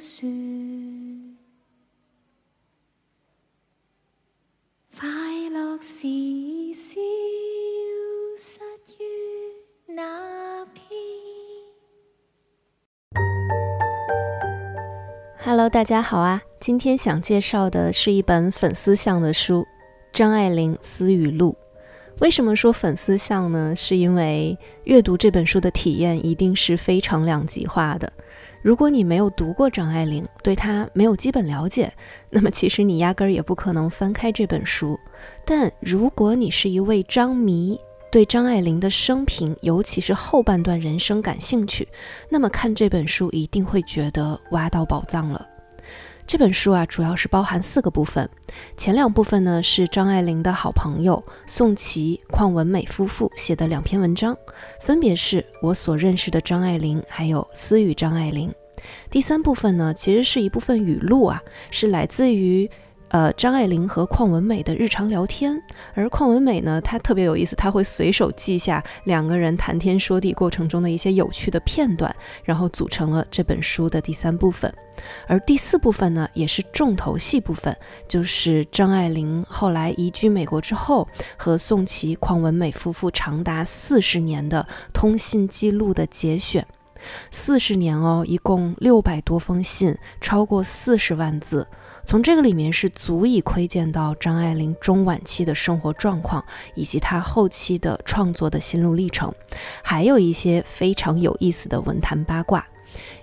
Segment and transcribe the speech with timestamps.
[0.00, 0.06] 快
[5.52, 6.06] 乐是
[6.72, 6.98] 消
[8.34, 8.60] 失
[8.98, 9.04] 于
[9.94, 10.84] 那片。
[15.44, 16.40] Hello，大家好啊！
[16.58, 19.60] 今天想介绍的是一本粉丝向的书，
[20.14, 21.54] 《张爱玲私语录》。
[22.22, 23.76] 为什么说粉丝向呢？
[23.76, 28.10] 是因为阅读这本书的体验一定是非常两极化的。
[28.62, 31.92] 如果你没有读过张爱玲，对她没有基本了解，
[32.28, 34.98] 那么其实你压根儿也不可能翻开这本书。
[35.44, 37.78] 但如果你是一位张迷，
[38.12, 41.88] 对张爱玲的生平，尤其是后半段人生感兴趣，
[42.28, 45.46] 那么看这本书一定会觉得挖到宝藏了。
[46.30, 48.30] 这本书啊，主要是包含四个部分。
[48.76, 54.38] 前两部分呢，是张爱玲的好朋友宋琦、邝文美夫妇写的两篇文章，
[54.80, 58.54] 分别是我所认识的张爱玲，还有私语张爱玲。
[59.10, 62.70] 第三部分呢，其实是一部分语录啊，是来自于。
[63.10, 65.60] 呃，张爱玲和邝文美的日常聊天，
[65.94, 74.72] 而邝文美呢，她特别有意思，她会随手记下两个人谈天说地过程中的一些有趣的片段，然后组成了这本书的第三部分。
[75.26, 86.64] 而第四部分呢，也是重头戏部分，就是张爱玲后来移居美国之后，和宋琦、邝文美夫妇长达四十年的通信记录的节选。
[87.30, 91.66] 四十年哦，一共六百多封信，超过四十万字。
[92.04, 99.32] 从这个里面是足以窥见到张爱玲中晚期的生活状况，以及她后期的创作的心路历程，
[99.82, 102.66] 还有一些非常有意思的文坛八卦，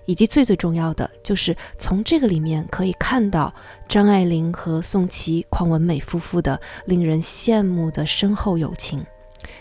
[0.05, 3.53] 以及最最重要的就是从这个里面可以看到
[3.89, 9.05] 张爱玲和宋琦、邝文美夫妇的令人羡慕的深厚友情。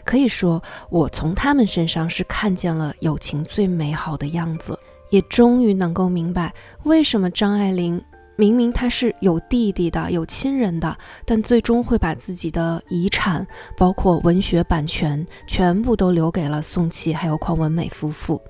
[0.04, 4.78] 可以说，我从他们身上是看见了友情最美好的样子，
[5.10, 8.00] 也终于能够明白为什么张爱玲。
[8.36, 13.46] 明明他是有弟弟的，有亲人的，但最终会把自己的遗产，
[13.76, 18.40] 包括文学版权，全部都留给了宋琦还有邝文美夫妇。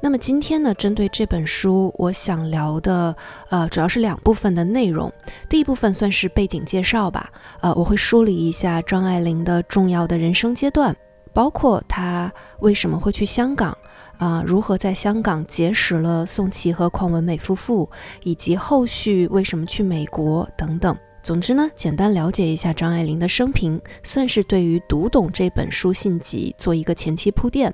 [0.00, 3.14] 那么今天呢，针对这本书，我想聊的，
[3.50, 5.12] 呃，主要是两部分的内容。
[5.48, 7.28] 第一部分算是背景介绍吧，
[7.60, 10.96] 呃，我会梳理一下张爱玲的重要的人生阶段，
[11.32, 13.76] 包括她为什么会去香港。
[14.18, 17.88] 啊，如何在香港结识了宋琦和邝文美夫妇，
[18.24, 20.96] 以及后续为什么去美国等等。
[21.22, 27.72] 总之呢，简单了解一下张爱玲的生平，算是对于读懂这本书信集做一个前期铺垫。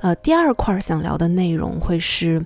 [0.00, 2.44] 呃，第二块想聊的内容会是，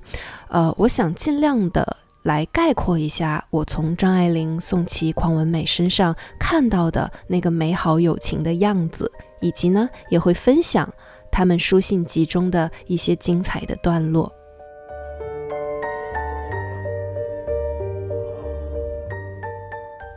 [0.48, 10.88] 呃，我想尽量的来概括一下我从张爱玲、宋琦、邝文美身上看到的那个美好友情的样子，以及呢，也会分享。
[11.30, 14.32] 他们书信集中的一些精彩的段落。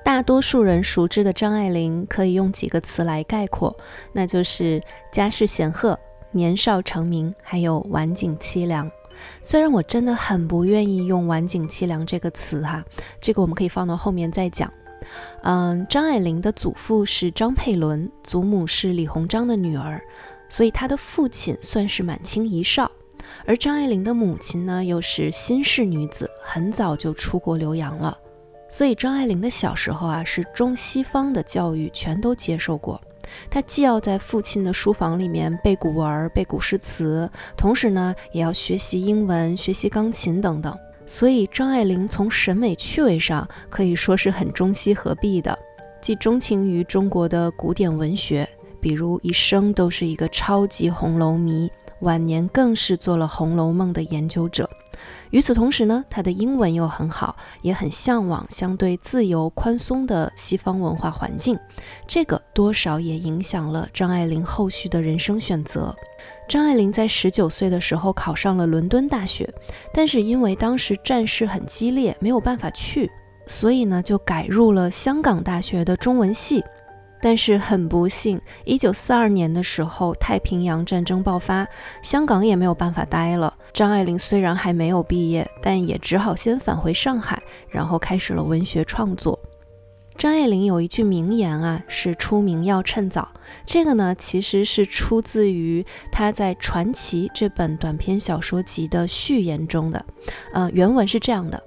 [0.03, 3.75] 大多数人熟知的张爱玲，可以用几个词来概括，
[4.11, 5.97] 那就是家世显赫、
[6.31, 8.91] 年少成名，还有晚景凄凉。
[9.41, 12.83] 虽然我真的很不愿意用“晚景凄凉”这个词哈，
[13.21, 14.71] 这个我们可以放到后面再讲。
[15.43, 20.01] 嗯，张爱玲的祖父是张佩伦，祖母是李鸿章的女儿。
[20.51, 22.91] 所以他的父亲算是满清遗少，
[23.45, 28.15] 而张爱玲的母亲呢，又是新式女子，很早就出国留洋了。
[28.69, 32.99] 所以张爱玲的小时候啊，是中西方的教育全都接受过。
[33.49, 40.77] 她既要在父亲的书房里面背古文、背古诗词，同时呢，也要学习英文、学习钢琴等等。
[41.05, 45.57] 所以张爱玲从审美趣味上可以说是很中西合璧的，
[46.01, 48.45] 既钟情于中国的古典文学。
[48.81, 51.71] 比如一生都是一个超级红楼迷，
[52.01, 54.69] 晚年更是做了《红楼梦》的研究者。
[55.31, 61.57] 与此同时呢，他的英文又很好，也很向往相对自由宽松的西方文化环境。
[62.05, 65.95] 这个多少也影响了张爱玲后续的人生选择。
[66.47, 69.51] 张爱玲在十九岁的时候考上了伦敦大学，
[69.93, 73.09] 但是因为当时战事很激烈，没有办法去，
[73.47, 76.63] 所以呢就改入了香港大学的中文系。
[77.21, 81.67] 但是很不幸，一九四二年的时候，太平洋战争爆发，
[82.01, 83.53] 香港也没有办法待了。
[83.71, 89.39] 张爱玲虽然还没有毕业，但也只好先返回上海，然后开始了文学创作。
[90.17, 93.27] 张爱玲有一句名言啊，是“出名要趁早”。
[93.65, 100.05] 这个呢，其实是出自于她在《传奇》这本短篇小说集的序言中的。
[100.53, 101.61] 呃，原文是这样的：“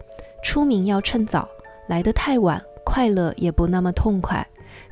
[0.45, 1.49] 出名要趁早，
[1.89, 4.47] 来得太晚，快乐也不那么痛快。”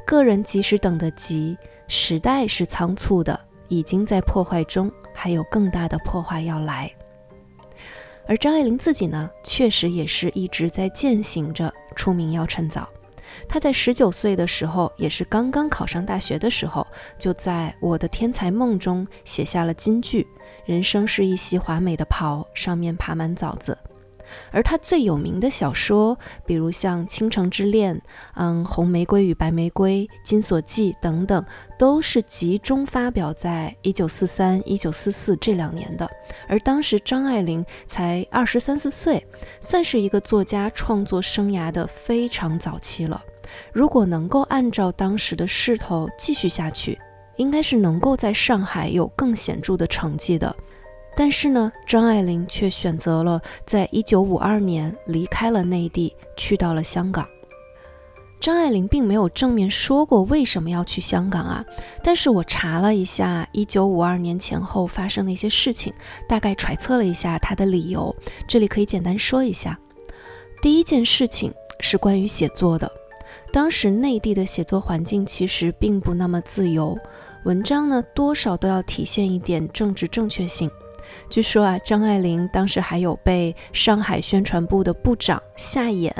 [0.06, 1.56] 个人即使等得及，
[1.88, 3.38] 时代是仓促的，
[3.68, 6.90] 已经在破坏中，还有更大的破坏要来。
[8.26, 12.88] 而张爱玲自己呢，确实也是一直在践行着出名要趁早。
[13.48, 16.86] 她在十九岁的时候，也是刚刚考上大学的时候，
[17.18, 20.26] 就在我的天才梦中写下了金句
[20.66, 23.76] ：“人生是一袭华美的袍，上面爬满枣子。”
[24.50, 27.96] 而他最有名的小说，比如像《倾城之恋》、
[28.34, 31.44] 嗯，《红玫瑰与白玫瑰》、《金锁记》等等，
[31.78, 36.10] 都是集中发表在一九四三、一九四四这两年的。
[36.48, 39.24] 而当时张爱玲才二十三四岁，
[39.60, 43.22] 算是一个作家创作生涯的非常早期了。
[43.72, 46.98] 如果能够按照当时的势头继续下去，
[47.36, 50.54] 应该是能够在上海有更显著的成绩的。
[51.14, 57.26] 但是呢，张爱玲却选择了在一九五二年离开了内地，去到了香港。
[58.40, 61.64] 张爱玲并没有正面说过为什么要去香港啊，
[62.02, 65.92] 但是我查了一下一九五二年前后发生的一些事情，
[66.28, 68.12] 大概揣测了一下她的理由，
[68.48, 69.78] 这里可以简单说一下。
[70.60, 72.90] 第一件事情是关于写作的，
[73.52, 76.98] 当时内地的写作环境其实并不那么自由，
[77.44, 80.68] 文章呢多少都要体现一点政治正确性。
[81.28, 86.12] 据说啊，张爱玲当时还有被上海宣传部的部长夏衍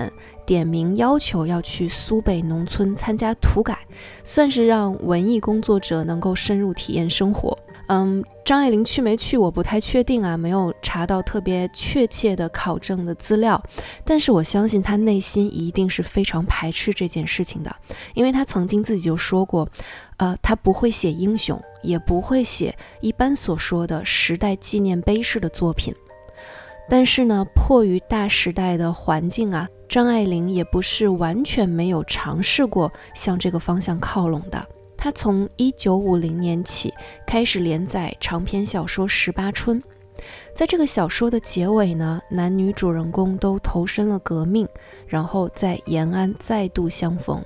[0.45, 3.79] 点名要求要去苏北农村参加土改，
[4.25, 7.57] 算是让文艺工作者能够深入体验生活。
[7.89, 13.63] 嗯，张爱玲去没去我不太确定啊，没有查到特别确切的考证的资料。
[14.05, 17.75] 但是我相信她内心一定是非常排斥这件事情的，
[18.15, 19.69] 因为她曾经自己就说过，
[20.17, 25.95] 呃，她不会写英雄，也不会写一般所说的时代纪念碑式的作品。
[26.89, 34.67] 但是呢，迫于大时代的环境啊，张爱玲也不是完全没有尝试过向这个方向靠拢的。
[35.03, 36.95] 他从一九五零年起
[37.27, 39.83] 开始连载长篇小说《十八春》，
[40.55, 44.65] 在这个小说的结尾呢，男女主人公都投身了革命，
[45.09, 47.45] 然后在延安再度相逢。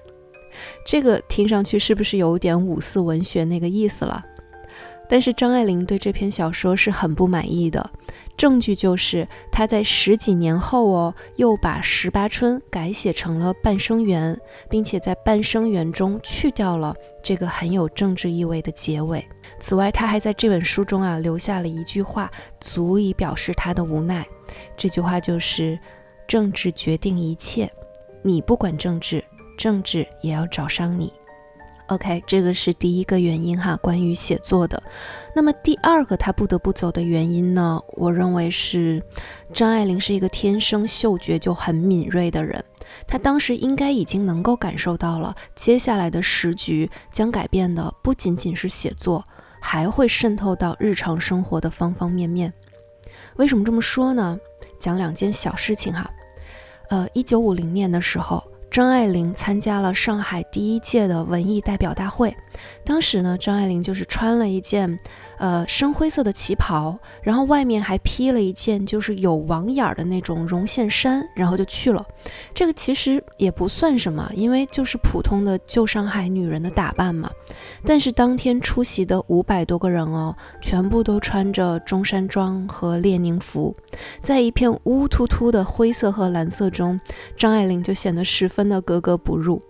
[0.85, 4.23] 这个听上去是不是有点五四文学那个意思了？
[5.09, 7.91] 但是张爱玲对这篇小说是很不满意的。
[8.37, 14.35] 证据就是他在十几年后哦，又把《十八春》改写成了《半生缘》，
[14.69, 19.27] 并且在《半生缘》中去掉了这个很有政治意味的结尾。
[19.59, 22.31] 此外，他还在这本书中啊留下了一句话，
[22.61, 24.27] 足以表示他的无奈。
[24.77, 25.79] 这句话就是
[26.29, 27.71] ：“政治决定一切，
[28.23, 29.25] 你不管政治，
[29.57, 31.11] 政治也要找上你。”
[31.89, 34.83] OK，这个是第一个原因哈，关于写作的。
[35.37, 37.81] 那么第二个他不得不走的原因呢？
[37.93, 39.01] 我认为是
[39.55, 42.65] 张爱玲是一个天生嗅觉就很敏锐的人，
[43.07, 49.25] 她当时应该已经能够感受到了接下来的时局将改变的不仅仅是写作，
[49.61, 52.53] 还会渗透到日常生活的方方面面。
[53.37, 54.37] 为什么这么说呢？
[54.81, 56.11] 讲两件小事情哈。
[56.89, 58.43] 呃，一九五零年的时候。
[58.77, 62.37] 张爱玲参加了上海第一届的文艺代表大会，
[62.85, 64.99] 当时呢，张爱玲就是穿了一件。
[65.39, 72.03] 呃，深灰色的旗袍，然后外面还披了一件就是有网眼儿的那种绒线衫，然后就去了。
[72.55, 77.31] 这个其实也不算什么，因为就是普通的旧上海女人的打扮嘛。
[77.85, 83.77] 但是当天出席的五百多个人哦，全部都穿着中山装和列宁服，
[84.23, 86.99] 在一片乌突突的灰色和蓝色中，
[87.37, 89.61] 张爱玲就显得十分的格格不入。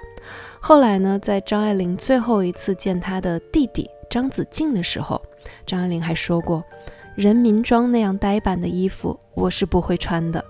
[0.68, 5.22] 后来呢，在张爱玲最后一次见她的弟弟张子静的时候。
[5.64, 6.64] 张爱玲还说过
[7.14, 10.44] ：“人民装那样呆板的衣服，我是不会穿的。”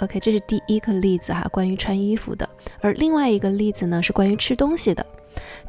[0.00, 2.48] OK，这是第一个例子哈，关于穿衣服的。
[2.80, 5.06] 而另外一个例子呢，是关于吃东西的。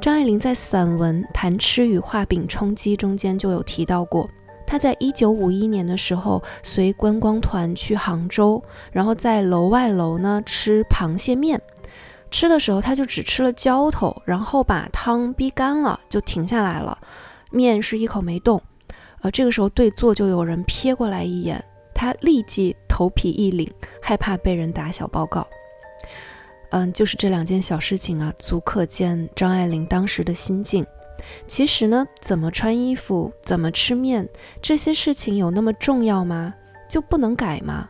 [0.01, 4.27] 张爱玲在散文《谈吃与画饼充饥》中间就有提到过，
[4.65, 11.61] 她在一九五一年的时候随观光团去杭州，然后在楼外楼呢吃螃蟹面，
[12.31, 16.97] 吃的时候他就只吃了浇头，然后把汤逼干了就停下来了。
[17.51, 18.61] 面是一口没动，
[19.21, 23.67] 呃，这个时候对坐就有人瞥过来一眼，他立即头皮一凛，
[24.01, 25.47] 害怕被人打小报告。
[26.71, 30.85] 嗯，就是这两件小事情啊，足可见张爱玲当时的心境。
[31.47, 34.29] 其实呢，怎么穿衣服，怎么吃面，
[34.61, 36.53] 这些事情有那么重要吗？
[36.87, 37.89] 就不能改吗？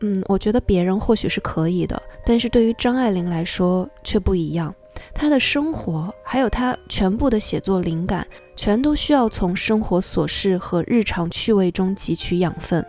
[0.00, 4.74] 嗯，我觉得别人或许是可以的，但是对于张爱玲来说却不一样。
[5.14, 8.26] 她的生活，还有她全部的写作灵感，
[8.56, 12.84] 全都需要从生活琐事和日常趣味中汲取养分。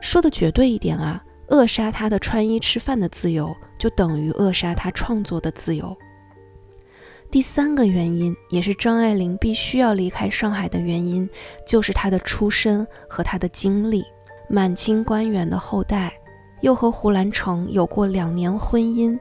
[0.00, 5.96] 说的绝对一点啊，扼杀她的穿衣吃饭的自由，就等于扼杀她创作的自由。
[7.30, 11.28] 第三个原因，也是张爱玲必须要离开上海的原因，
[11.66, 14.02] 就是她的出身和她的经历。
[14.50, 16.10] 满清官员的后代，
[16.60, 19.18] 又和胡兰成有过两年婚姻，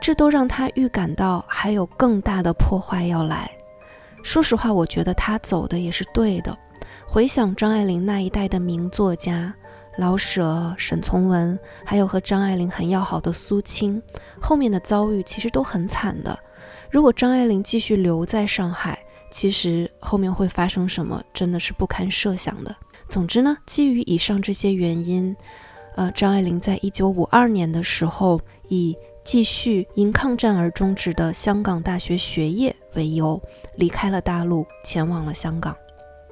[0.00, 3.50] 这都让他预感到还有更大的破坏要来。
[4.22, 6.56] 说实话，我觉得他走的也是对的。
[7.06, 9.54] 回想张爱玲那一代的名作家。
[9.96, 14.00] 老舍、沈从文，还有和张爱玲很要好的苏青，
[14.40, 16.38] 后面的遭遇其实都很惨的。
[16.88, 18.96] 如果张爱玲继续留在上海，
[19.28, 22.72] 其实后面会发生什么，真的是不堪设想的。
[23.08, 25.34] 总之呢，基于以上这些原因，
[25.98, 33.42] 呃，张爱玲在一九五二年的时候，以继续因抗战而终止的香港大学学业为由，
[33.74, 35.76] 离开了大陆，前往了香港。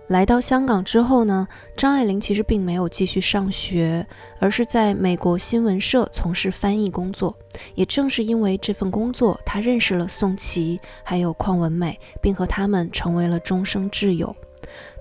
[0.06, 4.06] 来到香港之后呢，张爱玲其实并没有继续上学，
[4.38, 7.36] 而是在美国新闻社从事翻译工作。
[7.74, 14.32] 也正是因为这份工作，她认识了宋琦，还有邝文美，并和他们成为了终生挚友。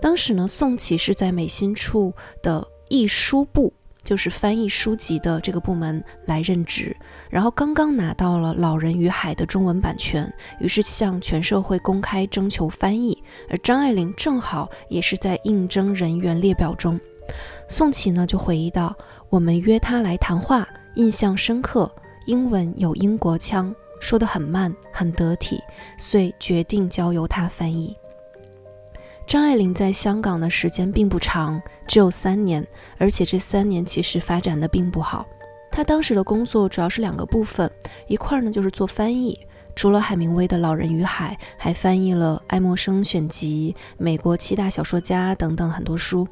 [0.01, 3.71] 当时呢，宋琦是在美心处的译书部。
[4.05, 6.95] 就是翻译书籍的这个部门来任职，
[7.29, 10.31] 然后刚刚拿到了《老人与海》的中文版权，
[10.61, 16.97] 于是向全社会公开征求翻译，而张爱玲正好也是在应征人员列表中。
[17.67, 18.95] 宋琦呢就回忆道
[19.29, 21.91] ：“我们约他来谈话，印象深刻，
[22.27, 25.59] 英文有英国腔，说得很慢，很得体，
[25.97, 27.95] 遂决定交由他翻译。”
[29.27, 32.65] 张爱玲在香港的时间并不长，只有三年，
[32.99, 35.25] 而且这三年其实发展的并不好。
[35.71, 37.69] 她当时的工作主要是两个部分，
[38.07, 39.37] 一块儿呢就是做翻译，
[39.75, 46.23] 除了海明威的《老人与海》，还翻译了爱默生选集、美国七大小说家等等很多书；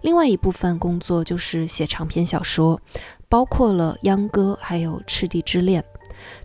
[0.00, 2.80] 另外一部分工作就是写长篇小说，
[3.28, 5.80] 包括了《秧歌》还有《赤地之恋》。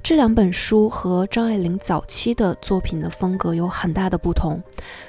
[0.03, 4.61] 这两本书和张爱玲早期的作品的风格有很大的不同。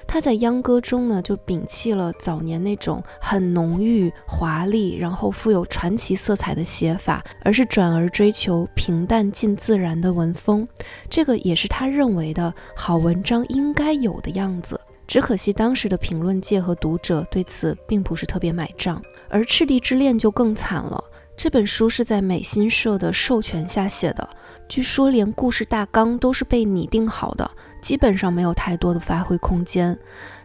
[0.07, 10.67] 她在《秧歌》中呢，就摒弃了早年那种很浓郁、华丽，然后富有传奇色彩的写法，而是转而追求平淡、近自然的文风。
[11.11, 14.81] 这个也是他认为的好文章应该有的样子。
[15.07, 19.01] 只可惜当时的评论界和读者对此并不是特别买账。
[19.29, 21.03] 而《赤地之恋》就更惨了。
[21.37, 24.27] 这本书是在美新社的授权下写的。
[24.69, 29.97] 据说连故事大纲都是被拟定好的，基本上没有太多的发挥空间。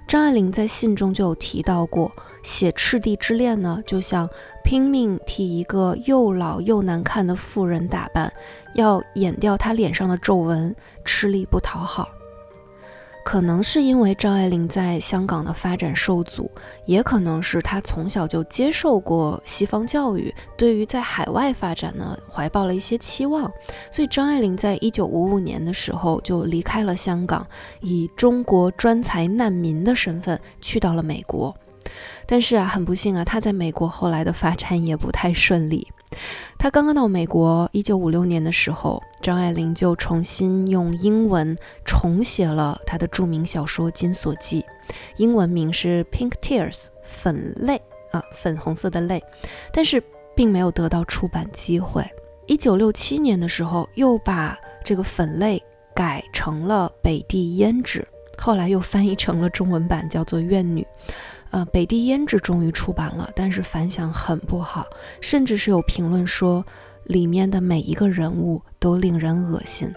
[0.07, 2.11] 张爱玲在信中就有提到过，
[2.43, 4.29] 写《赤地之恋》呢，就像
[4.63, 8.31] 拼命替一个又老又难看的妇人打扮，
[8.75, 12.07] 要掩掉她脸上的皱纹，吃力不讨好。
[13.23, 16.49] 可能是因为张爱玲在香港的发展受阻，
[16.85, 23.49] 也可能是她从小就接受过西方教育，对于在海外发展呢怀抱了一些期望，
[23.91, 27.45] 所以张爱玲在一九五五年的时候就离开了香港，
[27.79, 31.55] 以中国专才难民的身份去到了美国。
[32.25, 35.87] 但是啊，很不幸啊，她在美国后来的发展也不太顺利。
[36.57, 44.61] 他刚刚到美国，一九五六年的时候，张爱玲就重新用英文重写了她的著名小说《金锁记》，
[45.17, 49.23] 英文名是《Pink Tears》，粉泪啊，粉红色的泪，
[49.73, 50.03] 但是
[50.35, 52.05] 并没有得到出版机会。
[52.45, 55.63] 一九六七年的时候，又把这个粉泪
[55.95, 60.81] 改成了北地胭脂，后来又翻译成了中文版，叫做《怨女》。
[61.51, 64.85] 呃，北地胭脂终于出版了，但是反响很不好，
[65.19, 66.65] 甚至是有评论说
[67.03, 69.93] 里面的每一个人物都令人恶心。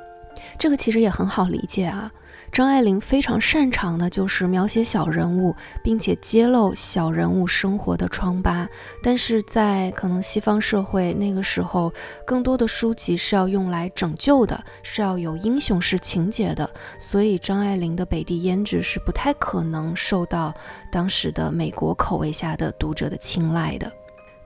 [0.58, 2.10] 这个其实也很好理解啊。
[2.52, 8.68] 张爱玲非常擅长的就是描写小人物，并且揭露小人物生活的疮疤。
[9.02, 11.92] 但是在可能西方社会那个时候，
[12.24, 20.54] 更多的书籍是要用来拯救的，是要有英雄式情节的，所以张爱玲的《北地胭脂》是不太可能受到
[20.92, 23.90] 当时的美国口味下的读者的青睐的。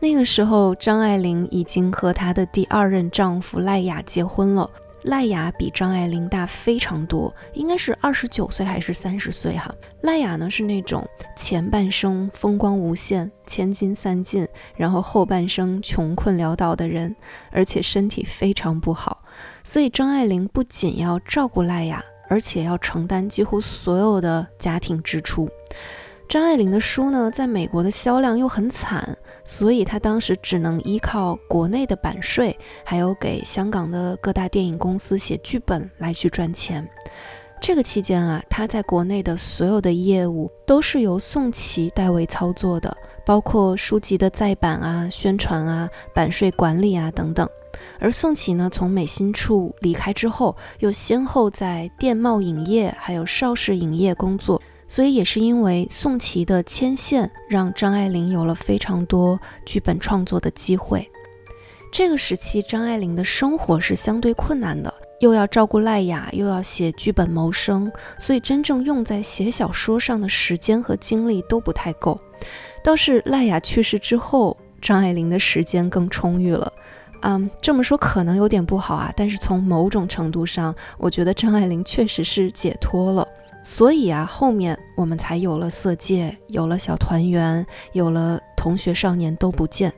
[0.00, 4.71] 那个时候，张爱玲已经和她的第二任丈夫赖雅结婚了。
[5.02, 9.73] 赖雅比张爱玲大非常多，应该是二十九岁还是三十岁哈。
[10.02, 17.14] 赖雅呢是那种前半生风光无限、千金散尽，然后后半生穷困潦倒的人，
[17.50, 19.23] 而且身体非常不好，
[19.62, 25.49] 所以张爱玲不仅要照顾赖雅，而且要承担几乎所有的家庭支出。
[26.29, 29.17] 张爱玲的书呢，在美国的销量又很惨，
[29.47, 32.55] 所以她当时只能依靠国内的版税，
[32.85, 36.87] 还有给香港的各大电影公司写剧本来去赚钱。
[37.63, 42.95] 这个期间啊，她在国内的所有的业务都是由宋琦代为操作的，
[43.25, 47.49] 包括书籍的再版啊、宣传啊、版税管理啊等等。
[47.99, 54.61] 而宋琦呢，从美心处离开之后，又先后在电贸影业还有邵氏影业工作。
[54.88, 61.09] 所以也是因为宋琦的牵线，让张爱玲有了非常多剧本创作的机会。
[61.92, 72.18] 这个时期，张爱玲的生活是相对困难的，又要照顾赖雅，又要写剧本谋生，所以真正用在写小说上的时间和精力都不太够。
[72.83, 76.73] 倒是赖雅去世之后，张爱玲的时间更充裕了。
[77.23, 83.26] 嗯，这么说可能有点不好啊，但是从某种程度上，我觉得张爱玲确实是解脱了。
[83.62, 89.91] 所以啊，后面我们才有了《色戒》，有了《小团圆》，有了《同学少年都不见》。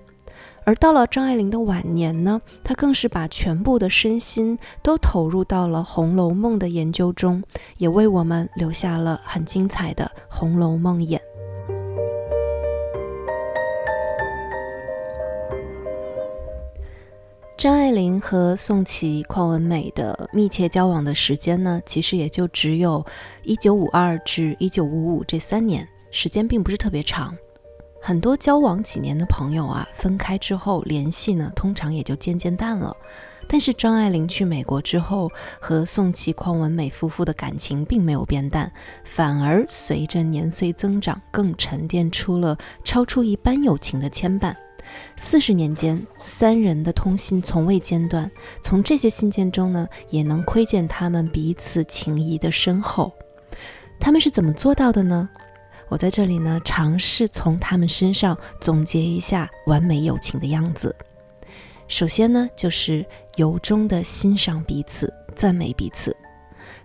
[0.64, 7.42] 而到了张爱玲的晚年呢，她更是把全部的身心都投入到了《红楼梦》的研究中，
[7.78, 11.20] 也为我们留下了很精彩的《红楼梦》演。
[17.60, 23.04] 张爱玲和宋琦、邝文美的密切交往的时间呢，其实也就只有
[23.42, 27.36] 一九五二至一九五五这三年，时间并不是特别长。
[28.00, 32.96] 很多交往几年的朋友啊，分开之后联系呢，通常也就渐渐淡了。
[33.46, 38.72] 但是张爱玲去美国之后，和宋琦、邝文美夫妇的感情并没有变淡，
[39.04, 44.56] 反而随着年岁增长，更沉淀出了超出一般友情的牵绊。
[45.16, 48.30] 四十年间，三人的通信从未间断。
[48.62, 53.12] 从这些信件中呢，也能窥见他们彼此情谊的深厚。
[53.98, 55.28] 他们是怎么做到的呢？
[55.88, 60.94] 我在这里呢，尝试从他们身上总结一下完美友情的样子。
[61.88, 63.04] 首先呢，就是
[63.36, 66.16] 由衷的欣赏彼此，赞美彼此。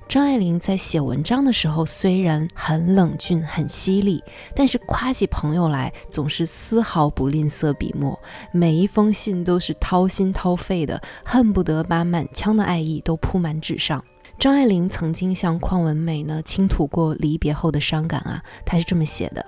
[0.08, 4.24] 张爱玲在写文章的时候虽然很冷峻、很犀利，
[4.56, 8.18] 但是夸起朋友来总是丝毫不吝啬笔墨，
[8.52, 14.02] 每一封信都是掏心掏肺的，恨不得把满腔的爱意都铺满纸上。
[14.38, 19.44] 张爱玲曾经向邝文美呢倾吐过离别后的伤感啊，她是这么写的：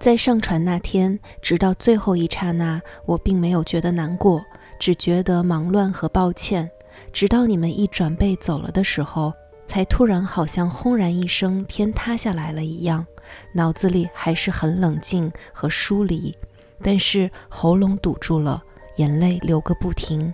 [0.00, 4.44] 在上船那天，直到最后一刹那，我并没有觉得难过，
[4.78, 6.68] 只觉得忙乱和抱歉。
[7.12, 9.32] 直到你们一转背走了的时候。
[9.66, 13.06] 才突然好像轰然一声，天塌下来了一样，
[13.52, 16.34] 脑子里还是很冷静和疏离，
[16.82, 18.62] 但是喉咙堵住了，
[18.96, 20.32] 眼泪流个不停。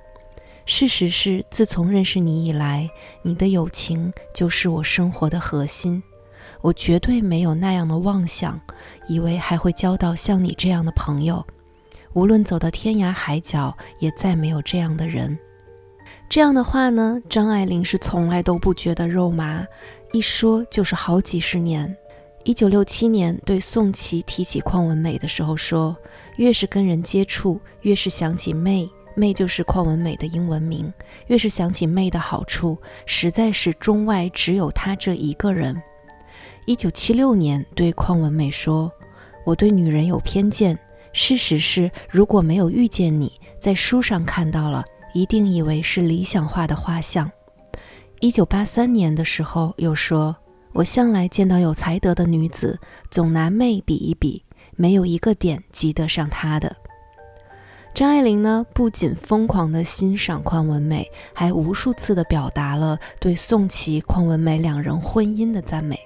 [0.66, 2.88] 事实是，自从认识你以来，
[3.22, 6.02] 你的友情就是我生活的核心。
[6.60, 8.60] 我绝对没有那样的妄想，
[9.08, 11.44] 以为还会交到像你这样的朋友。
[12.12, 15.38] 无论走到天涯海角，也再没有这样的人。
[16.30, 19.66] 这样的话呢，张爱玲是从来都不觉得肉麻，
[20.12, 21.96] 一说就是好几十年。
[22.44, 25.96] 一九六七年对宋琦提起邝文美的时候说，
[26.36, 30.92] 越是跟人接触，越是想起妹妹，就是邝文美的英文名，
[31.26, 35.82] 越是想起妹的好处，实在是中外只有她这一个人。
[36.64, 38.88] 一九七六年对邝文美说，
[39.44, 40.78] 我对女人有偏见，
[41.12, 44.84] 事实是如果没有遇见你，在书上看到了。
[45.12, 47.30] 一定以为是理想化的画像。
[48.20, 50.36] 一九八三年的时候，又说
[50.72, 52.78] ：“我向来见到有才德的女子，
[53.10, 54.44] 总拿妹比一比，
[54.76, 56.76] 没有一个点及得上她的。”
[57.92, 65.98] 张爱玲呢，不仅疯狂地欣赏邝文美，还无数次地表达了对宋琦、邝文美两人婚姻的赞美。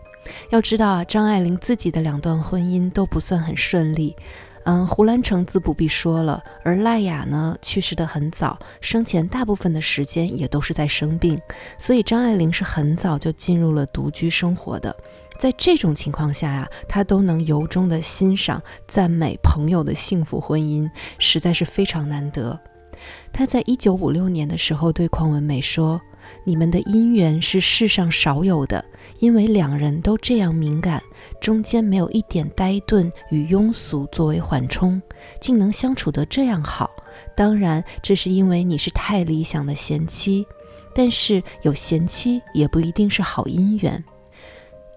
[0.50, 4.16] 要知道啊，张爱玲自己的两段婚姻都不算很顺利。
[4.64, 11.38] 嗯，胡兰成自不必说了，而赖雅呢去世的很早，生前大部分的时间也都是在生病，
[11.79, 14.94] 所以张爱玲是很早就进入了独居生活的。
[15.38, 22.59] 在这种情况下呀，她都能由衷的欣赏、赞美朋友的幸福婚姻，实在是非常难得。
[23.33, 26.00] 她在一九五六年的时候对邝文美说。
[26.46, 28.83] 你们的姻缘是世上少有的，
[29.24, 31.02] 因为两人都这样敏感，
[31.40, 35.00] 中间没有一点呆钝与庸俗作为缓冲，
[35.40, 36.90] 竟能相处得这样好。
[37.34, 40.46] 当然，这是因为你是太理想的贤妻，
[40.94, 44.04] 但是有贤妻也不一定是好姻缘。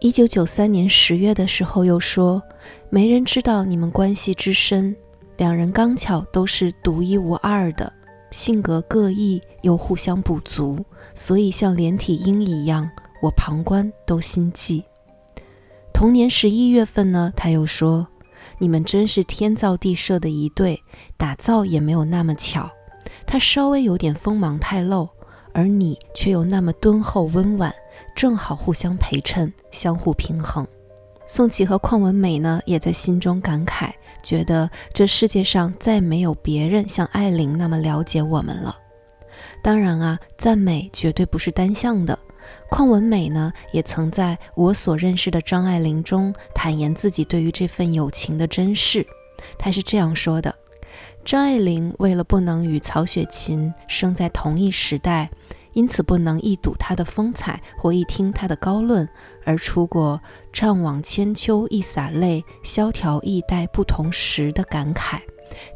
[0.01, 2.43] 一九九三年十月的时候又说，
[2.89, 4.93] 没人知道你们关系之深，
[5.37, 7.93] 两人刚巧都是独一无二的。
[8.31, 12.89] 性格各异又互相不足，所以像连体婴一样，
[13.21, 14.83] 我旁观都心悸。
[15.93, 18.07] 同年十一月份呢，他又说
[18.59, 20.81] ：“你们真是天造地设的一对，
[21.17, 22.69] 打造也没有那么巧。
[23.25, 25.09] 他稍微有点锋芒太露，
[25.53, 27.73] 而你却又那么敦厚温婉，
[28.15, 30.67] 正好互相陪衬，相互平衡。”
[31.25, 33.91] 宋琦和邝文美呢，也在心中感慨。
[34.23, 38.77] 觉得这世界上再没有别人像艾琳那么了解我们了。
[39.61, 42.17] 当然啊，赞美绝对不是单向的。
[42.69, 49.05] 邝文美呢，也曾在我所认识的张爱玲中坦言自己对于这份友情的珍视。
[49.57, 50.53] 她是这样说的：
[51.23, 55.29] 张爱玲为了不能与曹雪芹生在同一时代，
[55.73, 59.07] 因此不能一睹她的风采或一听她的高论，
[59.45, 60.19] 而出过
[60.51, 65.19] “怅惘千秋一洒泪，萧条易代不同时”的感慨。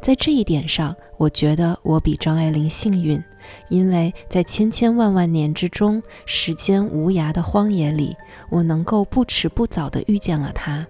[0.00, 3.22] 在这一点上，我觉得我比张爱玲幸运，
[3.68, 8.16] 因为在千千万万年之中，时间无涯的荒野里，
[8.50, 10.86] 我能够不迟不早地遇见了她。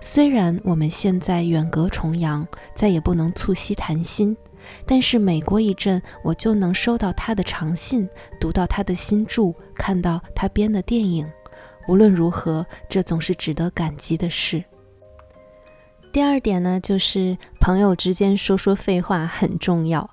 [0.00, 4.36] 虽然我们现在远隔重洋，再也不能促膝谈心，
[4.86, 8.08] 但是每过一阵，我就能收到她的长信，
[8.40, 11.28] 读到她的新著，看到她编的电影。
[11.86, 14.64] 无论如何，这总是值得感激的事。
[16.14, 20.08] 第二点呢，就是朋友之间说说废话很重要。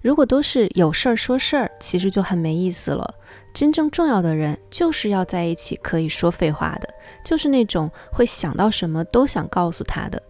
[0.00, 3.12] 如果都是有事儿说事儿，其实就很没意思了。
[3.52, 6.88] 真正重要的人就是要在一起可以说废话的，
[7.24, 10.22] 就是那种会想到什么都想告诉他的。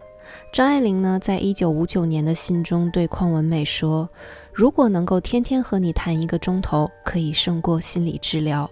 [0.51, 4.09] 张爱玲呢，在一九五九年的信中对邝文美说
[4.51, 8.67] ：“如果能够天天和你谈一个钟头，可以胜过心理治疗。”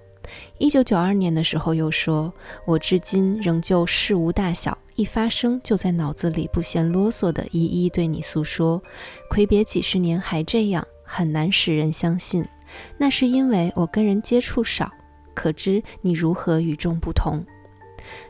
[0.58, 2.34] 一九九二年的时候又说
[2.66, 8.84] ：“我至今仍旧事无大小。”一发生就在脑子里不嫌啰嗦的一一对你诉说，
[9.30, 12.46] 魁别几十年还这样，很难使人相信。
[12.98, 14.92] 那是因为我跟人接触少，
[15.34, 17.46] 可知你如何与众不同。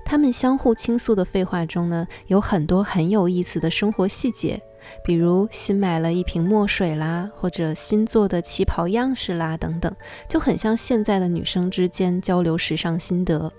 [0.05, 4.62] 他们相互倾诉的废话中呢，有很多很有意思的生活细节，
[5.03, 9.91] 比如新买了一瓶墨水啦，或者新做的旗袍样式啦等等，
[10.29, 13.51] 就很像现在的女生之间交流时尚心得。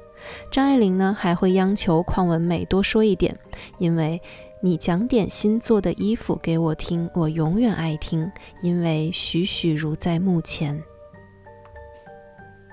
[0.51, 3.37] 张爱玲呢还会央求邝文美多说一点，
[3.79, 4.21] 因为
[4.63, 8.31] 你讲点新做的衣服给我听，我永远爱听，
[8.63, 10.83] 因为栩栩如在目前。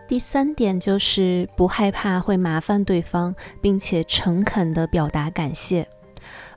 [0.08, 5.88] 第三点就是不害怕会麻烦对方，并且诚恳地表达感谢。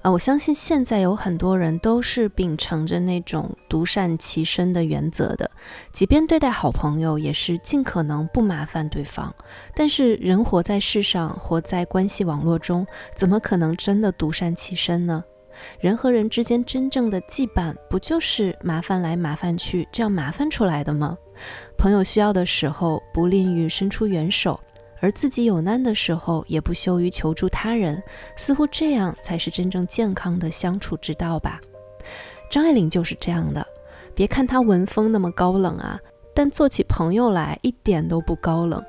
[0.02, 5.50] 啊，我相信现在有很多人都是秉承着那种独善其身的原则的，
[5.92, 9.34] 即便对待好朋友，也是尽可能不麻烦对方。
[9.74, 15.22] 但是人活在世上，活在关系网络中，怎么可能真的独善其身呢？
[15.78, 21.14] 人和人之间真正的羁绊，不就是麻烦来麻烦去，这样麻烦出来的吗？
[21.76, 24.58] 朋友需要的时候，不吝于伸出援手。
[25.00, 28.02] 而自己有难的时候，也不羞于求助他人，
[28.36, 31.60] 似乎这样才是真正健康的相处之道吧。
[32.50, 33.66] 张爱玲就是这样的，
[34.14, 35.98] 别看她文风那么高冷啊，
[36.34, 38.82] 但做起朋友来一点都不高冷。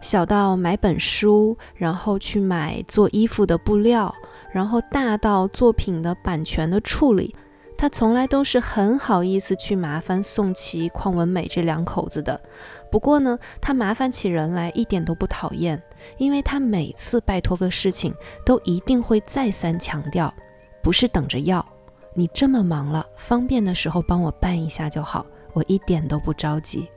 [0.00, 4.14] 小到买本书，然后去买做衣服的布料，
[4.52, 7.34] 然后大到作品的版权的处理。
[7.76, 12.40] 她从来都是很好意思去麻烦宋琦、邝文美这两口子的。
[12.90, 15.80] 不过呢，他麻烦起人来一点都不讨厌，
[16.16, 20.32] 因为他每次拜托个事情，都一定会再三强调，
[20.82, 21.64] 不是等着要，
[22.14, 26.88] 你这么忙了，方便的时候帮我办一下就好，我一点都不着急。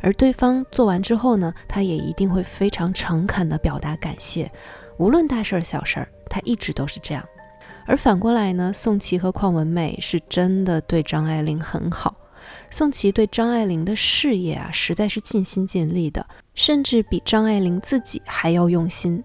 [0.00, 4.50] 而对方做完之后呢，他也一定会非常诚恳地表达感谢，
[4.96, 7.24] 无论大事儿小事儿，他一直都是这样。
[7.86, 12.14] 而反过来呢，宋琦和邝文美是真的对张爱玲很好。
[12.70, 19.22] 宋琦对张爱玲的事业啊，实在是尽心尽力的，甚至比张爱玲自己还要用心。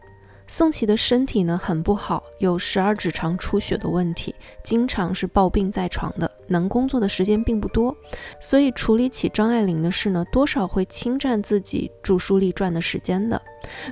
[0.56, 7.98] 宋琦的身体呢很不好，有十二指肠出血的问题，经常是抱病在床的，能工作的时间并不多，
[8.40, 13.42] 所以处理起张爱玲的事呢，多少会侵占自己著书立传的时间的。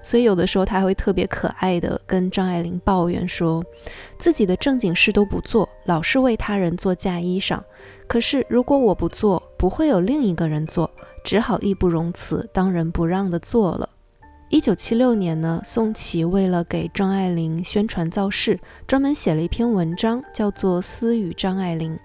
[0.03, 3.65] 所以有的时候他会特别可爱的跟张爱玲抱怨说，
[4.19, 7.59] 自己的正经事都不做，老是为他人做嫁衣裳。
[8.05, 10.91] 可是如果我不做，不会有另一个人做，
[11.23, 13.89] 只好义不容辞，当仁不让的做了。
[14.51, 21.95] 一九七六年呢，宋琦为了给张爱玲宣传造势，专门写了一篇文章，叫做《私语张爱玲》。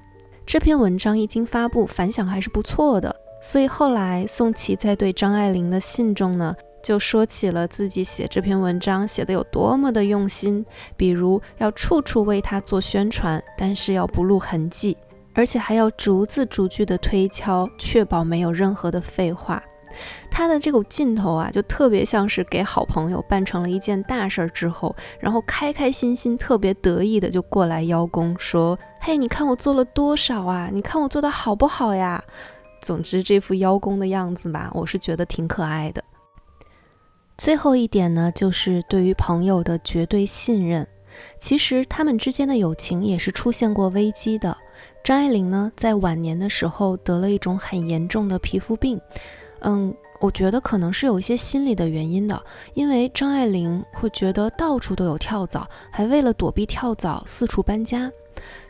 [0.47, 3.15] 这篇文章一经发布，反响还是不错的。
[3.43, 10.65] 所以后来宋琦在对张爱玲的信中呢，就说起了自己写这篇文章写的有多么的用心，
[10.97, 14.97] 比如要处处为她做宣传，但是要不露痕迹，
[15.35, 19.61] 而且还要逐字逐句的推敲，确保没有任何的废话。
[20.31, 30.71] 他的这股劲头啊，就特别像是给好朋友办成了一件大事儿之后，然后开开心心、特别得意的就过来邀功，说：“嘿，你看我做了多少啊？
[30.73, 32.23] 你看我做的好不好呀？”
[32.83, 36.05] 总之，这副邀功的样子吧，我是觉得挺可爱的。
[37.39, 40.87] 最后一点呢，就是对于朋友的绝对信任。
[41.39, 44.57] 其实他们之间的友情也是出现过危机的。
[45.03, 49.01] 张爱玲呢，在晚年的时候得了一种很严重的皮肤病。
[49.61, 52.43] 嗯，我觉得可能是有一些心理的原因的，
[52.75, 58.11] 因为张爱玲会觉得到处都有跳蚤，还为了躲避跳蚤四处搬家。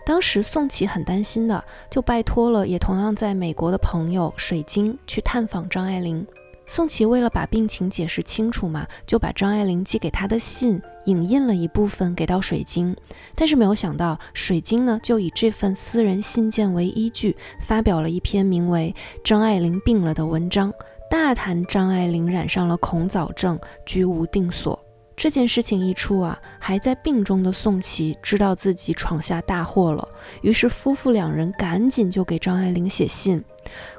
[0.04, 6.24] 当时宋琦很担心的，就拜托了也同样在美国的朋友水晶去探访张爱玲。
[6.68, 12.94] 宋琦为了把病情解释清楚嘛，就把张爱玲寄给他的信影印了一部分给到水晶，
[13.34, 20.72] 但是没有想到水晶呢就以这份私人信件为依据，发表了一篇名为《张爱玲病了》的文章。
[21.08, 24.78] 大谈张爱玲染上了恐早症，居无定所。
[25.16, 30.06] 这件事情一出啊，还在病中的宋琦知道自己闯下大祸了，
[30.42, 33.42] 于是夫妇两人赶紧就给张爱玲写信。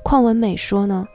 [0.04, 1.08] 邝文美说呢：“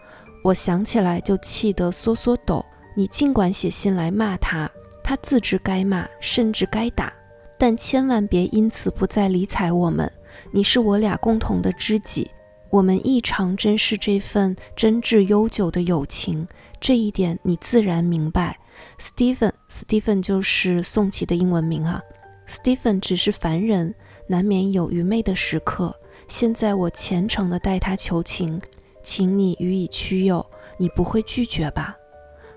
[0.43, 2.65] 我想起来就气得缩缩抖。
[2.97, 4.69] 你尽管写信来骂他，
[5.03, 7.13] 他自知该骂，甚至该打，
[7.59, 10.11] 但千万别因此不再理睬我们。
[10.51, 12.31] 你是我俩共同的知己。”
[12.71, 16.49] 我们异常珍视这份真挚悠久的友情，
[16.81, 18.59] 这一点你自然明白。
[18.99, 22.01] Stephen，Stephen 就是宋琦的英文名啊。
[22.49, 23.95] Stephen 只是凡人，
[24.27, 25.95] 难免有愚昧的时刻。
[26.29, 28.59] 现在我虔诚地代他求情，
[29.03, 30.43] 请你予以屈宥，
[30.79, 31.95] 你不会拒绝吧？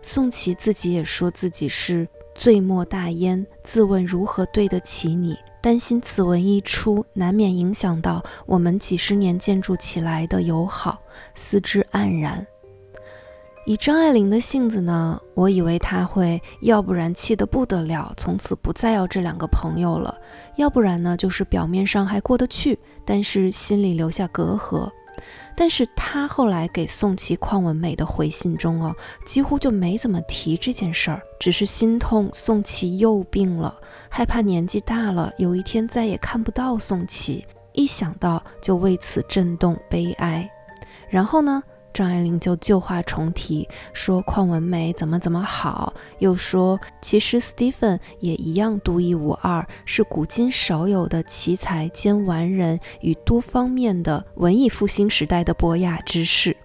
[0.01, 5.35] 宋琦自己也说自己是罪莫大焉，自问如何对得起你。
[5.61, 10.99] 担心此文一出，难免影响到我们几十年建筑起来的友好，
[11.33, 12.45] 思之黯然。
[13.65, 20.13] 以张爱玲的性子呢，我以为她会要不然气得不得了，从此不再要这两个朋友了；
[20.55, 24.87] 要不然呢，就是表面上还过得去，但是心里留下隔阂。
[25.55, 33.73] 但是他后来给宋琦、邝文美的回信中哦，几乎就没怎么提这件事儿，只是心痛宋琦又病了，
[34.09, 40.49] 害怕年纪大了有一天再也看不到宋琦，一想到就为此震动悲哀。
[41.09, 41.63] 然后呢？
[41.95, 56.57] 张爱玲就旧话重提，说邝文美怎么怎么好，又说其实 Stephen 也一样独一无二，是古今少有的奇才兼完人与多方面的文艺复兴时代的博雅之士。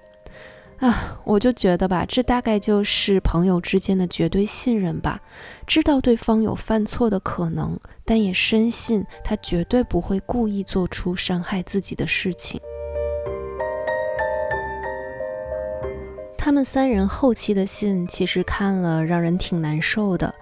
[0.79, 5.21] 啊，我就觉得吧，这大概就是朋友之间的绝对信任吧，
[5.65, 12.61] 知道对方有犯错的可能，但也深信他绝对不会故意做出伤害自己的事情。
[16.43, 20.35] 他们三人后期的信，其实看了让人挺难受的。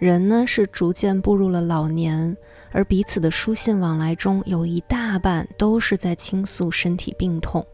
[0.00, 2.36] 人呢是逐渐步入了老年，
[2.72, 7.64] 而彼此的书信往来中有一大半都是在倾诉身体病痛。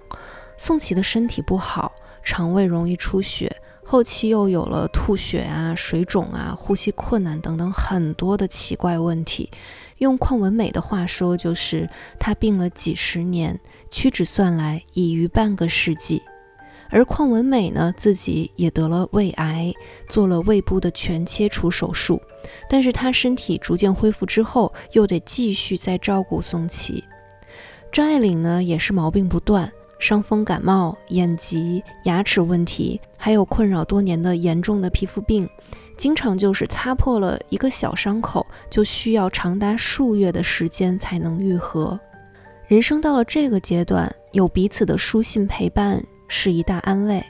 [0.58, 1.90] 宋琦的身体不好，
[2.22, 3.50] 肠胃容易出血，
[3.82, 9.50] 后期又有了吐血啊、水肿啊、呼吸困难等等很多的奇怪问题。
[9.96, 11.88] 用邝文美的话说，就是
[12.18, 13.58] 他病了几十年，
[13.90, 16.20] 屈指算来已逾半个世纪。
[16.90, 19.72] 而邝文美呢，自己也得了胃癌，
[20.08, 22.20] 做了胃部的全切除手术。
[22.68, 27.04] 但是她身体逐渐恢复之后，又得继续再照顾宋琦。
[27.92, 35.48] 张爱玲呢，也是毛病不断，伤风感冒、眼疾、牙齿问题，还有困扰多年的严重的皮肤病，
[35.96, 41.98] 经常就是擦破了一个小伤口，就需要长达数月的时间才能愈合。
[42.66, 46.02] 人生到了这个阶段，有彼此的书信陪伴。
[46.30, 47.22] 是一大安慰，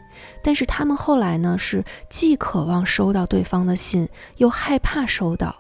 [0.42, 5.56] 但是他们后来呢，是既渴望收到对方的信，又害怕收到。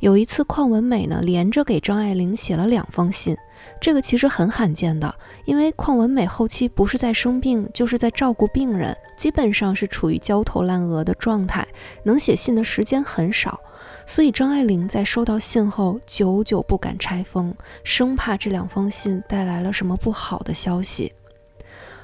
[0.00, 3.36] 有一次，邝文美呢，连着给张爱玲写了两封信，
[3.80, 5.12] 这个其实很罕见的，
[5.44, 11.66] 因为邝文美后期不是在生病，就是在照顾病人，基本上是处于焦头烂额的状态，
[12.04, 13.60] 能写信的时间很少，
[14.06, 21.12] 所以张爱玲在收到信后，久久不敢拆封，生怕这两封信带来了什么不好的消息。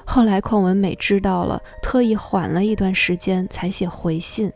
[0.05, 4.51] 后来邝文美知道了，特意缓了一段时间才写回信，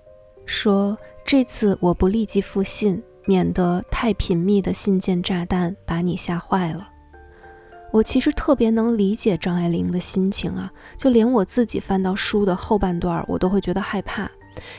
[0.46, 6.88] 说这次我不立即复信，免得太频密的信件炸弹把你吓坏了。
[7.92, 14.30] 我其实特别能理解张爱玲的心情啊，就连我自己翻到书的后半段，我都会觉得害怕。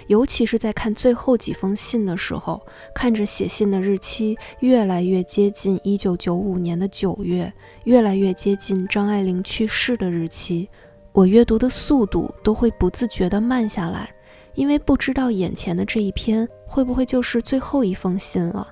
[0.09, 2.61] 尤其是在看最后几封信的时候，
[2.95, 7.53] 看着写信的日期越来越接近一九九五年的九月，
[7.85, 10.69] 越来越接近张爱玲去世的日期，
[11.13, 14.13] 我阅读的速度都会不自觉地慢下来，
[14.55, 18.69] 因为不知道眼前的这一篇会不会就是最后一封信了。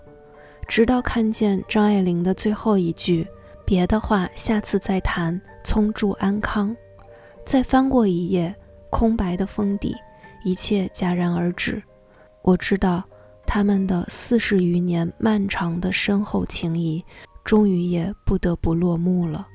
[0.67, 3.27] 直到看见张爱玲的最后一句
[3.65, 6.77] “别的话下次再谈，葱祝安康”，
[7.47, 8.55] 再翻过一页，
[8.91, 9.97] 空白的封底。
[10.49, 11.83] 一切戛然而止，
[12.41, 13.05] 我知道
[13.45, 17.05] 他们的四十余年漫长的深厚情谊，
[17.45, 19.47] 终于也不得不落幕了。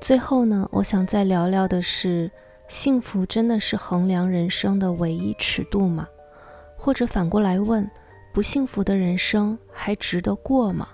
[0.00, 2.28] 最后呢，我想再聊聊的是，
[2.66, 6.08] 幸福真的是衡量人生的唯一尺度吗？
[6.76, 7.88] 或者反过来问，
[8.32, 10.88] 不幸福的人生还值得过吗？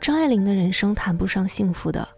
[0.00, 2.08] 张爱玲的人生谈不上幸福的，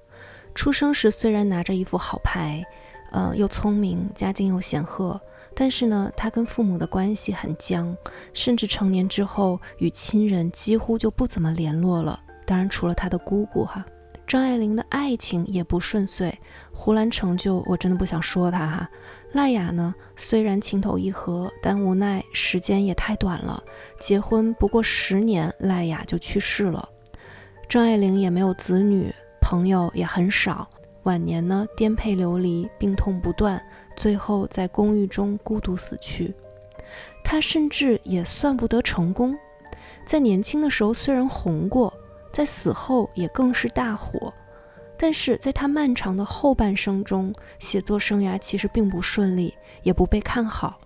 [0.54, 2.64] 出生时虽然拿着一副好牌，
[3.10, 5.20] 呃，又聪明，家境又显赫，
[5.54, 7.96] 但是呢，他跟父母的关系很僵，
[8.32, 12.20] 甚至成年之后与亲人几乎就不怎么联络了。
[12.46, 13.84] 当然，除了他的姑姑哈。
[14.26, 16.36] 张爱玲的爱情也不顺遂，
[16.72, 18.88] 胡兰成就我真的不想说他哈。
[19.32, 23.62] 赖雅呢，虽然情投意合，但无奈时间也太短了，
[24.00, 26.88] 结婚不过十年，赖雅就去世了。
[27.68, 29.14] 张爱玲也没有子女，
[29.44, 30.66] 朋友也很少，
[31.02, 33.62] 晚年呢颠沛流离，病痛不断，
[33.94, 36.34] 最后在公寓中孤独死去。
[37.22, 39.36] 他甚至也算不得成功，
[40.06, 41.92] 在年轻的时候虽然红过。
[42.32, 44.32] 在死后也更是大火，
[44.96, 49.54] 但是在他漫长的后半生中，写作生涯其实并不顺利，
[49.84, 50.80] 也不被看好。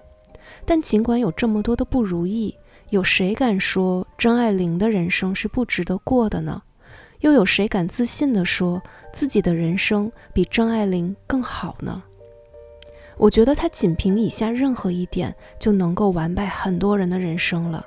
[0.67, 2.55] 但尽管有这么多的不如意，
[2.91, 6.61] 有谁敢说张爱玲的人生是不值得过的呢？
[7.21, 12.03] 又有谁敢自信地说自己的人生比张爱玲更好呢？
[13.17, 17.85] 我觉得他仅凭以下任何一点就能够完败很多人的人生了。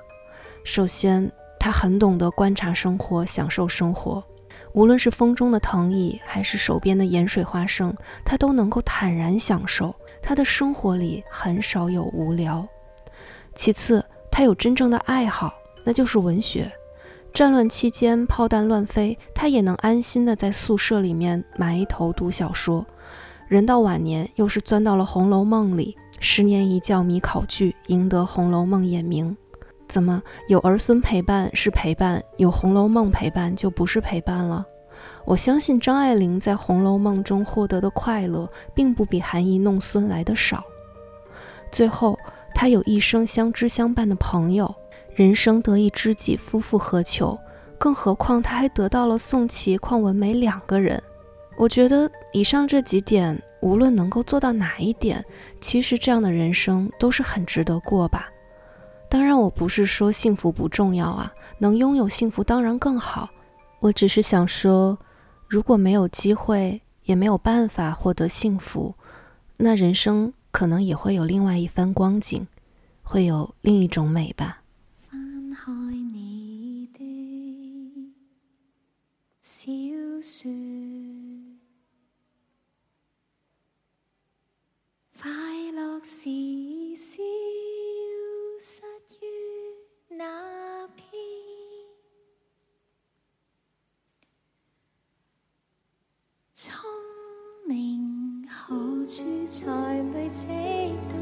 [0.63, 1.31] 首先。
[1.63, 4.23] 他很懂得观察生活，享受生活。
[4.73, 7.93] 无论是风中的藤椅，还是手边的盐水花生，
[8.25, 9.93] 他都能够坦然享受。
[10.23, 12.67] 他的生活里很少有无聊。
[13.53, 16.67] 其次，他有真正的爱好，那就是文学。
[17.33, 22.85] 战乱期间，炮弹乱飞，他也能安心的在宿舍里面埋头读小说。
[23.47, 29.35] 人到晚年，又是钻到了《红楼梦》里，十年一觉迷考据，赢得《红楼梦》眼名。
[29.87, 34.65] 怎么有儿孙陪伴是陪伴，有《红楼梦》陪伴就不是陪伴了？
[35.23, 40.63] 我相信张爱玲在《红楼梦》中获得的快乐，并不比含饴弄孙来的少。
[41.71, 42.19] 最后，
[42.53, 44.73] 她有一生相知相伴的朋友，
[45.13, 47.37] 人生得一知己，夫复何求？
[47.77, 51.01] 更何况他还得到了宋琦、邝文梅两个人。
[51.57, 55.23] 我觉得以上这几点，无论能够做到哪一点，
[55.59, 58.29] 其实这样的人生都是很值得过吧。
[59.09, 63.29] 当然，我不是说幸福不重要啊，能拥有幸福当然更好。
[63.79, 64.97] 我只是想说，
[65.47, 68.95] 如果没有机会，也没有办法获得幸福，
[69.57, 72.47] 那人生可能也会有另外一番光景，
[73.03, 74.60] 会有另一种美吧。
[80.21, 80.51] 说，
[85.19, 85.31] 快
[85.71, 87.23] 乐时消
[88.59, 88.81] 失
[89.19, 89.25] 于。
[90.13, 91.07] 那篇
[96.53, 96.79] 聪
[97.65, 100.45] 明何处才累积
[101.09, 101.20] 到，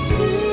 [0.00, 0.49] 情